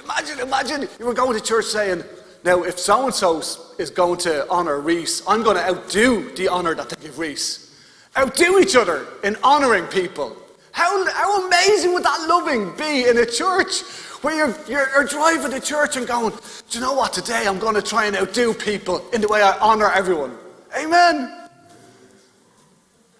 [0.07, 2.03] imagine, imagine you were going to church saying,
[2.43, 3.39] now, if so and so
[3.77, 7.75] is going to honor Reese, I'm going to outdo the honor that they give Reese.
[8.15, 10.35] Outdo each other in honoring people.
[10.71, 13.81] How, how amazing would that loving be in a church
[14.21, 16.33] where you're, you're, you're driving to church and going,
[16.69, 17.13] Do you know what?
[17.13, 20.37] Today I'm going to try and outdo people in the way I honor everyone.
[20.77, 21.47] Amen.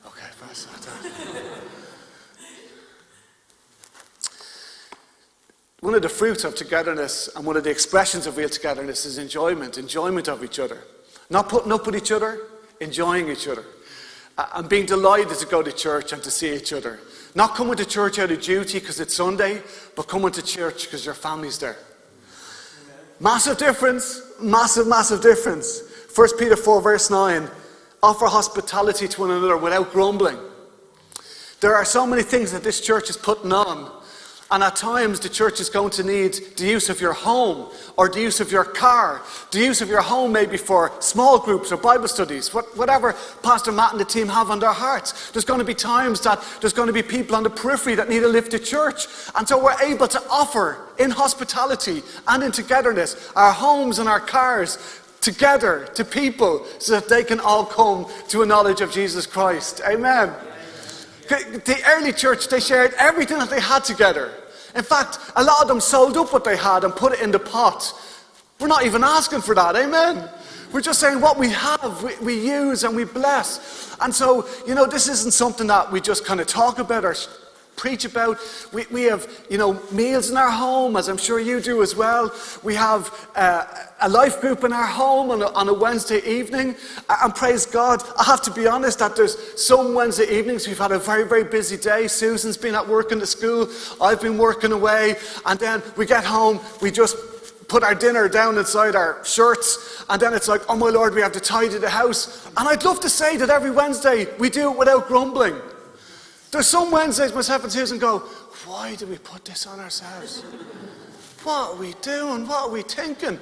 [0.06, 0.88] Okay, pass that
[5.82, 9.20] One of the fruits of togetherness and one of the expressions of real togetherness is
[9.20, 10.80] enjoyment, enjoyment of each other.
[11.30, 12.40] Not putting up with each other,
[12.80, 13.64] enjoying each other.
[14.56, 17.00] And being delighted to go to church and to see each other.
[17.36, 19.62] Not coming to church out of duty because it's Sunday,
[19.96, 21.78] but coming to church because your family's there.
[23.20, 25.82] Massive difference, massive, massive difference.
[26.16, 27.48] 1 Peter 4, verse 9
[28.02, 30.38] offer hospitality to one another without grumbling.
[31.60, 33.92] There are so many things that this church is putting on
[34.50, 38.08] and at times, the church is going to need the use of your home or
[38.08, 39.22] the use of your car.
[39.52, 43.92] The use of your home maybe for small groups or Bible studies, whatever Pastor Matt
[43.92, 45.32] and the team have on their hearts.
[45.32, 48.08] There's going to be times that there's going to be people on the periphery that
[48.08, 49.08] need to lift to church.
[49.36, 54.22] And so we're able to offer in hospitality and in togetherness our homes and our
[54.22, 54.78] cars
[55.20, 59.82] together to people so that they can all come to a knowledge of Jesus Christ.
[59.86, 60.34] Amen.
[61.28, 64.32] The early church, they shared everything that they had together.
[64.76, 67.32] In fact, a lot of them sold up what they had and put it in
[67.32, 67.94] the pot.
[68.60, 70.30] We're not even asking for that, amen?
[70.72, 73.96] We're just saying what we have, we, we use and we bless.
[74.02, 77.16] And so, you know, this isn't something that we just kind of talk about or
[77.78, 78.38] preach about.
[78.74, 81.96] We, we have, you know, meals in our home, as I'm sure you do as
[81.96, 82.34] well.
[82.64, 83.66] We have uh,
[84.02, 86.76] a life group in our home on a, on a Wednesday evening.
[87.08, 90.92] And praise God, I have to be honest that there's some Wednesday evenings we've had
[90.92, 92.08] a very, very busy day.
[92.08, 93.70] Susan's been at work in the school.
[94.02, 95.16] I've been working away.
[95.46, 97.16] And then we get home, we just
[97.68, 101.22] put our dinner down inside our shirts, and then it's like, oh my Lord, we
[101.22, 102.46] have to tidy the house.
[102.56, 105.56] And I'd love to say that every Wednesday we do it without grumbling.
[106.52, 108.20] There's some Wednesdays myself and Susan go,
[108.66, 110.42] why do we put this on ourselves?
[111.44, 112.48] What are we doing?
[112.48, 113.40] What are we thinking?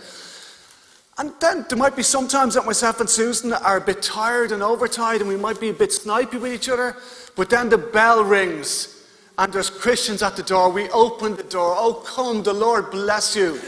[1.18, 4.62] And then there might be sometimes that myself and Susan are a bit tired and
[4.62, 6.98] overtired and we might be a bit snipey with each other.
[7.36, 10.72] But then the bell rings and there's Christians at the door.
[10.72, 11.76] We open the door.
[11.78, 13.60] Oh, come, the Lord bless you.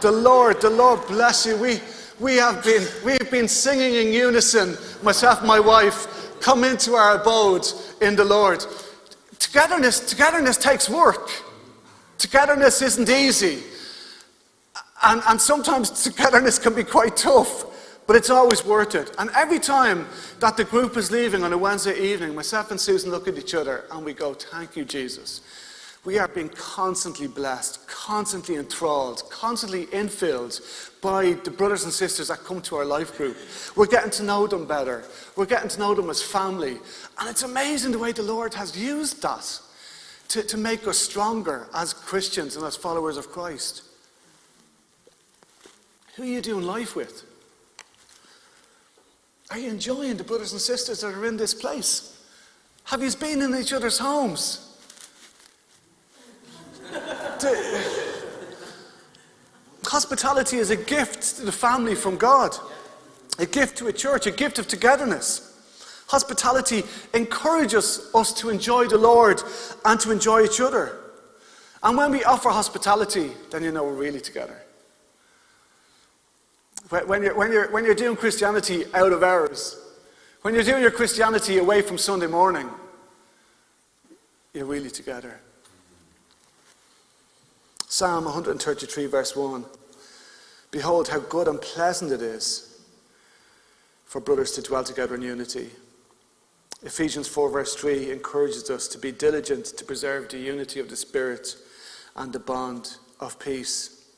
[0.00, 1.56] the Lord, the Lord bless you.
[1.56, 1.80] We,
[2.20, 6.94] we, have been, we have been singing in unison, myself and my wife, come into
[6.94, 7.66] our abode
[8.00, 8.64] in the Lord.
[9.40, 11.28] Togetherness, togetherness takes work.
[12.18, 13.64] Togetherness isn't easy.
[15.02, 17.64] And, and sometimes togetherness can be quite tough,
[18.06, 19.10] but it's always worth it.
[19.18, 20.06] And every time
[20.38, 23.54] that the group is leaving on a Wednesday evening, myself and Susan look at each
[23.54, 25.40] other and we go, Thank you, Jesus.
[26.04, 30.60] We are being constantly blessed, constantly enthralled, constantly infilled
[31.06, 33.36] by the brothers and sisters that come to our life group.
[33.76, 35.04] We're getting to know them better.
[35.36, 36.78] We're getting to know them as family.
[37.20, 39.60] And it's amazing the way the Lord has used that
[40.30, 43.82] to, to make us stronger as Christians and as followers of Christ.
[46.16, 47.22] Who are you doing life with?
[49.52, 52.20] Are you enjoying the brothers and sisters that are in this place?
[52.82, 54.76] Have you been in each other's homes?
[59.86, 62.56] hospitality is a gift to the family from God,
[63.38, 65.52] a gift to a church, a gift of togetherness.
[66.08, 69.42] Hospitality encourages us to enjoy the Lord
[69.84, 70.98] and to enjoy each other.
[71.82, 74.62] And when we offer hospitality, then you know we're really together.
[76.88, 79.76] When you're, when you're, when you're doing Christianity out of hours,
[80.42, 82.70] when you're doing your Christianity away from Sunday morning,
[84.54, 85.40] you're really together.
[87.96, 89.64] Psalm 133, verse 1.
[90.70, 92.78] Behold, how good and pleasant it is
[94.04, 95.70] for brothers to dwell together in unity.
[96.82, 100.94] Ephesians 4, verse 3 encourages us to be diligent to preserve the unity of the
[100.94, 101.56] Spirit
[102.16, 104.10] and the bond of peace.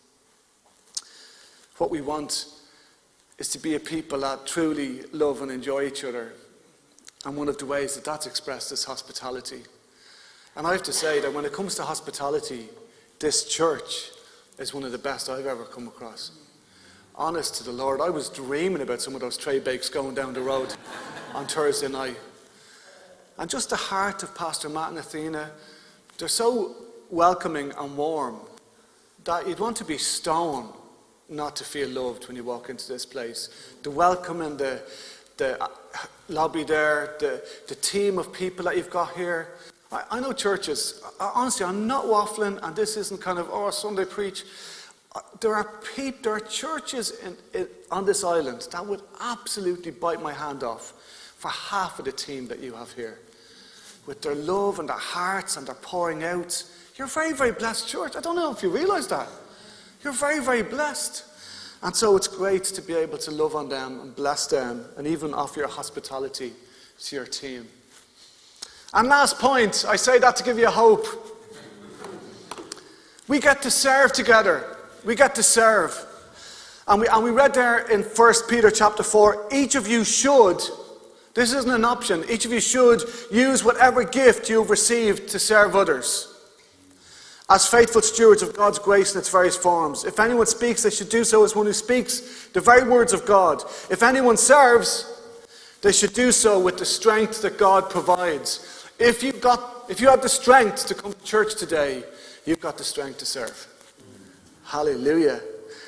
[1.77, 2.47] What we want
[3.39, 6.33] is to be a people that truly love and enjoy each other.
[7.25, 9.63] And one of the ways that that's expressed is hospitality.
[10.57, 12.71] And I have to say that when it comes to hospitality,
[13.21, 14.11] this church
[14.59, 16.33] is one of the best I've ever come across.
[17.15, 20.35] Honest to the Lord, I was dreaming about some of those tray bakes going down
[20.35, 20.75] the road
[21.35, 22.17] on Thursday night.
[23.39, 25.51] And just the heart of Pastor Matt and Athena,
[26.17, 26.77] they're so
[27.11, 28.37] welcoming and warm
[29.25, 30.73] that you'd want to be stoned
[31.29, 33.51] not to feel loved when you walk into this place.
[33.83, 34.81] The welcome and the,
[35.37, 35.71] the
[36.29, 39.49] lobby there, the, the team of people that you've got here.
[39.91, 43.71] I, I know churches, I, honestly, I'm not waffling, and this isn't kind of, oh,
[43.71, 44.45] Sunday preach.
[45.15, 49.91] Uh, there are people, there are churches in, in, on this island that would absolutely
[49.91, 50.93] bite my hand off
[51.37, 53.19] for half of the team that you have here.
[54.07, 56.65] With their love and their hearts and their pouring out.
[56.97, 58.17] You're a very, very blessed church.
[58.17, 59.29] I don't know if you realize that.
[60.03, 61.25] You're very, very blessed.
[61.83, 65.07] And so it's great to be able to love on them and bless them and
[65.07, 66.53] even offer your hospitality
[67.05, 67.69] to your team.
[68.95, 71.07] And last point, I say that to give you hope.
[73.27, 74.77] We get to serve together.
[75.05, 76.07] We get to serve.
[76.87, 80.61] And we, and we read there in 1 Peter chapter 4 each of you should,
[81.35, 85.77] this isn't an option, each of you should use whatever gift you've received to serve
[85.77, 86.35] others
[87.51, 90.05] as faithful stewards of God's grace in its various forms.
[90.05, 93.25] If anyone speaks, they should do so as one who speaks the very words of
[93.25, 93.63] God.
[93.91, 95.07] If anyone serves,
[95.81, 98.78] they should do so with the strength that God provides.
[98.99, 102.03] If you've got, if you have the strength to come to church today,
[102.45, 103.67] you've got the strength to serve.
[104.65, 105.41] Hallelujah.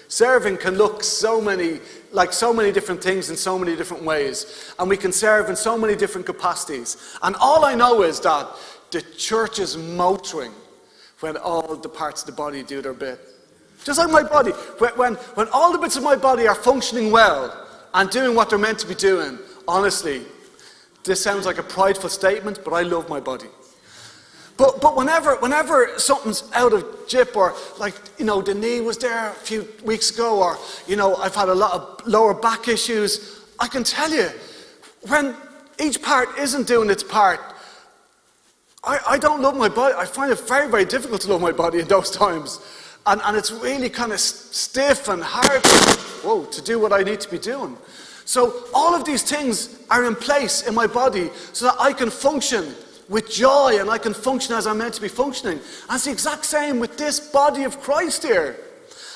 [0.09, 1.81] Serving can look so many,
[2.13, 4.73] like so many different things in so many different ways.
[4.79, 7.17] And we can serve in so many different capacities.
[7.23, 8.49] And all I know is that
[8.91, 10.53] the church is motoring
[11.21, 13.21] when all the parts of the body do their bit.
[13.85, 14.51] Just like my body.
[14.51, 18.51] When, when, when all the bits of my body are functioning well and doing what
[18.51, 19.39] they're meant to be doing,
[19.69, 20.23] honestly,
[21.05, 23.49] this sounds like a prideful statement, but I love my body.
[24.57, 28.99] But, but whenever, whenever something's out of jip, or like, you know, the knee was
[28.99, 32.69] there a few weeks ago, or, you know, I've had a lot of lower back
[32.69, 34.29] issues, I can tell you,
[35.09, 35.35] when
[35.83, 37.41] each part isn't doing its part,
[38.85, 39.95] I, I don't love my body.
[39.97, 42.61] I find it very, very difficult to love my body in those times.
[43.07, 45.65] And, and it's really kind of stiff and hard
[46.23, 47.79] whoa, to do what I need to be doing.
[48.31, 52.11] So all of these things are in place in my body so that I can
[52.11, 52.77] function
[53.09, 55.59] with joy and I can function as I'm meant to be functioning.
[55.59, 58.57] And it's the exact same with this body of Christ here.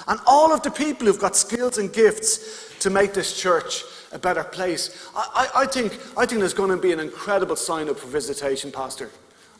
[0.08, 4.18] And all of the people who've got skills and gifts to make this church a
[4.18, 5.08] better place.
[5.14, 8.08] I, I, I think, I think there's going to be an incredible sign up for
[8.08, 9.12] visitation, Pastor.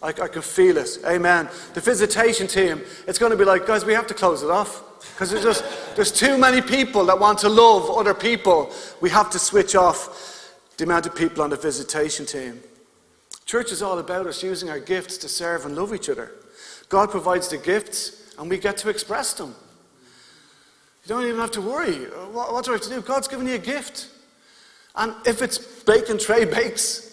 [0.05, 0.99] I, I can feel it.
[1.07, 1.49] Amen.
[1.73, 4.83] The visitation team, it's going to be like, guys, we have to close it off.
[5.15, 8.71] Because there's just there's too many people that want to love other people.
[9.01, 12.61] We have to switch off the amount of people on the visitation team.
[13.47, 16.33] Church is all about us using our gifts to serve and love each other.
[16.89, 19.55] God provides the gifts, and we get to express them.
[21.05, 22.07] You don't even have to worry.
[22.33, 23.01] What, what do I have to do?
[23.03, 24.09] God's given you a gift.
[24.97, 27.04] And if it's bacon tray bakes,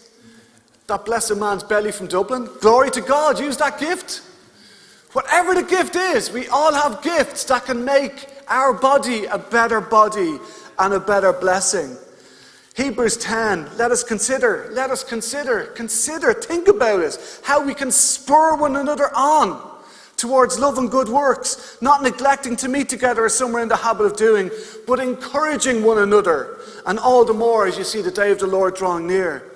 [0.92, 2.50] that blessed man's belly from Dublin.
[2.60, 4.22] Glory to God, use that gift.
[5.14, 9.80] Whatever the gift is, we all have gifts that can make our body a better
[9.80, 10.38] body
[10.80, 11.96] and a better blessing.
[12.76, 17.90] Hebrews 10, let us consider, let us consider, consider, think about it, how we can
[17.90, 19.80] spur one another on
[20.18, 23.78] towards love and good works, not neglecting to meet together as some are in the
[23.78, 24.52] habit of doing,
[24.86, 28.48] but encouraging one another, and all the more as you see the day of the
[28.48, 29.51] Lord drawing near.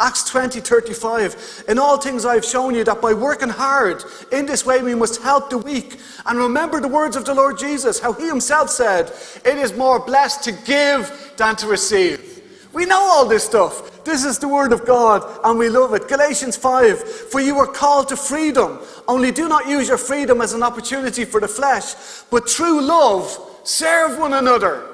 [0.00, 1.64] Acts 20 35.
[1.68, 4.94] In all things I have shown you that by working hard, in this way we
[4.94, 5.98] must help the weak.
[6.24, 9.12] And remember the words of the Lord Jesus, how he himself said,
[9.44, 12.42] It is more blessed to give than to receive.
[12.72, 14.04] We know all this stuff.
[14.04, 16.08] This is the word of God, and we love it.
[16.08, 20.54] Galatians 5 For you were called to freedom, only do not use your freedom as
[20.54, 21.94] an opportunity for the flesh,
[22.30, 24.86] but through love, serve one another.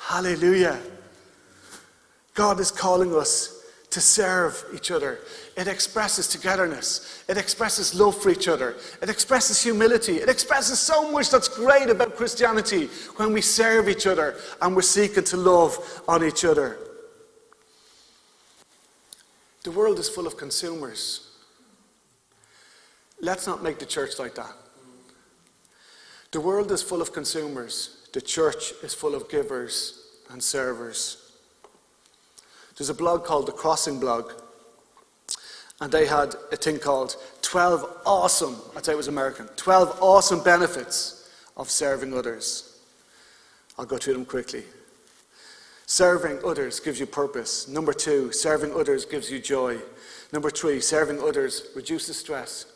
[0.00, 0.78] Hallelujah.
[2.34, 3.51] God is calling us
[3.92, 5.20] to serve each other.
[5.56, 7.24] It expresses togetherness.
[7.28, 8.76] It expresses love for each other.
[9.02, 10.16] It expresses humility.
[10.16, 12.86] It expresses so much that's great about Christianity
[13.16, 16.78] when we serve each other and we're seeking to love on each other.
[19.62, 21.28] The world is full of consumers.
[23.20, 24.52] Let's not make the church like that.
[26.32, 28.08] The world is full of consumers.
[28.14, 31.21] The church is full of givers and servers.
[32.82, 34.32] There's a blog called The Crossing Blog,
[35.80, 40.42] and they had a thing called 12 awesome, I'd say it was American, 12 awesome
[40.42, 42.80] benefits of serving others.
[43.78, 44.64] I'll go through them quickly.
[45.86, 47.68] Serving others gives you purpose.
[47.68, 49.78] Number two, serving others gives you joy.
[50.32, 52.66] Number three, serving others reduces stress.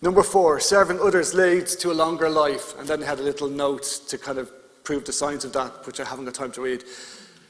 [0.00, 2.74] Number four, serving others leads to a longer life.
[2.78, 4.50] And then they had a little note to kind of
[4.82, 6.84] prove the science of that, which I haven't got time to read.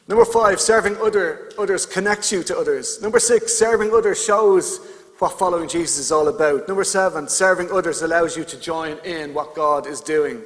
[0.06, 3.00] Number five, serving other, others connects you to others.
[3.00, 4.78] Number six, serving others shows
[5.18, 6.68] what following Jesus is all about.
[6.68, 10.42] Number seven, serving others allows you to join in what God is doing.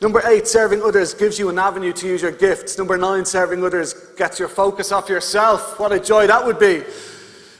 [0.00, 2.78] Number eight, serving others gives you an avenue to use your gifts.
[2.78, 5.80] Number nine, serving others gets your focus off yourself.
[5.80, 6.84] What a joy that would be.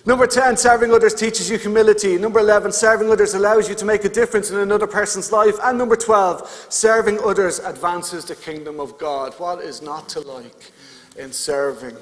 [0.07, 2.19] Number 10, serving others teaches you humility.
[2.19, 5.55] Number 11, serving others allows you to make a difference in another person's life.
[5.63, 9.33] And number 12, serving others advances the kingdom of God.
[9.39, 10.74] What is not to like
[11.17, 11.97] in serving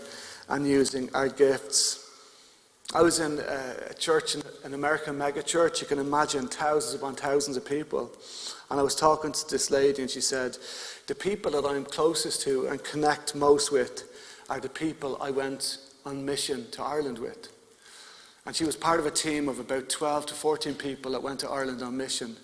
[0.49, 2.03] and using our gifts?
[2.95, 4.35] I was in uh, a church,
[4.65, 5.81] an American mega church.
[5.81, 8.13] You can imagine thousands upon thousands of people.
[8.71, 10.59] And I was talking to this lady, and she said,
[11.07, 14.05] The people that I'm closest to and connect most with
[14.51, 17.49] are the people I went on mission to Ireland with.
[18.45, 21.41] And she was part of a team of about 12 to 14 people that went
[21.41, 22.37] to Ireland on mission.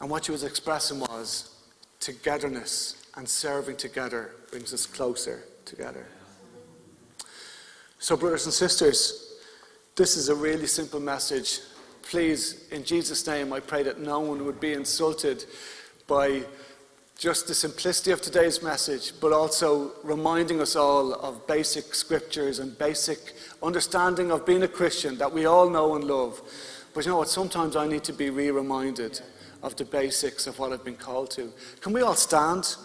[0.00, 1.50] And what she was expressing was
[1.98, 5.42] togetherness and serving together brings us closer
[5.74, 6.06] together.
[7.98, 9.40] So, brothers and sisters,
[9.96, 11.60] this is a really simple message.
[12.02, 15.44] Please, in Jesus' name, I pray that no one would be insulted
[16.06, 16.42] by
[17.18, 22.78] just the simplicity of today's message, but also reminding us all of basic scriptures and
[22.78, 23.18] basic
[23.62, 26.40] understanding of being a Christian that we all know and love.
[26.92, 27.28] But you know what?
[27.28, 29.20] Sometimes I need to be re reminded
[29.62, 31.52] of the basics of what I've been called to.
[31.80, 32.76] Can we all stand?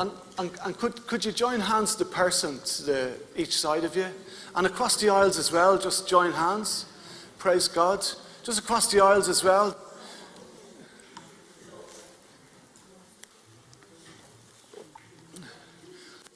[0.00, 3.94] And, and, and could, could you join hands the person to the, each side of
[3.94, 4.06] you?
[4.54, 6.86] And across the aisles as well, just join hands.
[7.36, 8.00] Praise God.
[8.42, 9.76] Just across the aisles as well.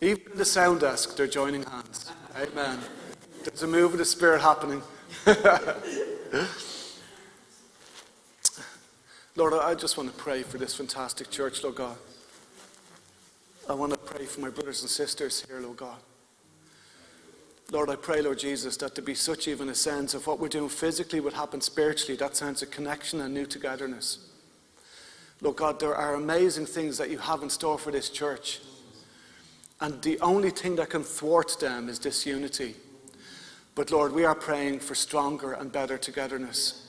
[0.03, 2.13] Even the sound desk, they're joining hands.
[2.37, 2.79] Amen.
[3.45, 4.83] There's a move of the Spirit happening.
[9.37, 11.97] Lord, I just want to pray for this fantastic church, Lord God.
[13.69, 15.97] I want to pray for my brothers and sisters here, Lord God.
[17.71, 20.49] Lord, I pray, Lord Jesus, that there be such even a sense of what we're
[20.49, 24.31] doing physically would happen spiritually, that sense of connection and new togetherness.
[25.41, 28.61] Lord God, there are amazing things that you have in store for this church.
[29.81, 32.77] And the only thing that can thwart them is disunity.
[33.75, 36.84] But Lord, we are praying for stronger and better togetherness.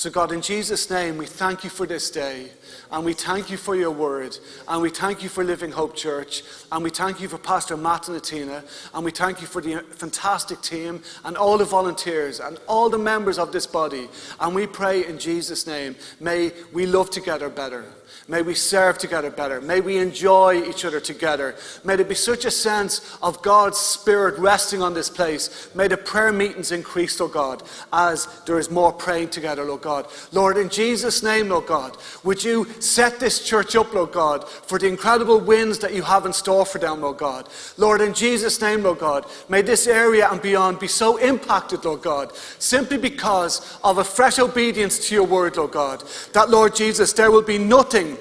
[0.00, 2.46] So, God, in Jesus' name, we thank you for this day,
[2.90, 4.34] and we thank you for your word,
[4.66, 6.42] and we thank you for Living Hope Church,
[6.72, 9.84] and we thank you for Pastor Matt and Atina, and we thank you for the
[9.90, 14.08] fantastic team, and all the volunteers, and all the members of this body.
[14.40, 17.84] And we pray in Jesus' name, may we love together better.
[18.28, 19.60] May we serve together better.
[19.60, 21.56] May we enjoy each other together.
[21.84, 25.68] May there be such a sense of God's Spirit resting on this place.
[25.74, 27.62] May the prayer meetings increase, Lord God,
[27.92, 30.06] as there is more praying together, Lord God.
[30.32, 34.78] Lord, in Jesus' name, Lord God, would you set this church up, Lord God, for
[34.78, 37.48] the incredible wins that you have in store for them, Lord God.
[37.76, 42.02] Lord, in Jesus' name, Lord God, may this area and beyond be so impacted, Lord
[42.02, 47.12] God, simply because of a fresh obedience to your word, Lord God, that, Lord Jesus,
[47.12, 48.16] there will be nothing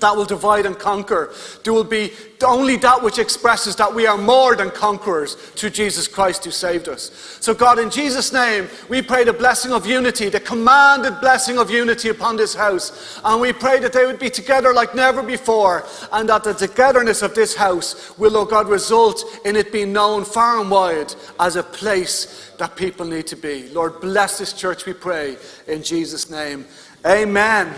[0.00, 1.32] that will divide and conquer.
[1.64, 2.12] There will be
[2.44, 6.88] only that which expresses that we are more than conquerors through Jesus Christ who saved
[6.88, 7.10] us.
[7.40, 11.70] So, God, in Jesus' name, we pray the blessing of unity, the commanded blessing of
[11.70, 13.20] unity upon this house.
[13.24, 17.22] And we pray that they would be together like never before, and that the togetherness
[17.22, 21.56] of this house will, oh God, result in it being known far and wide as
[21.56, 23.68] a place that people need to be.
[23.70, 25.36] Lord, bless this church, we pray,
[25.66, 26.66] in Jesus' name.
[27.06, 27.72] Amen.